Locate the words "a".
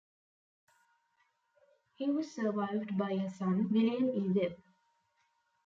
3.11-3.29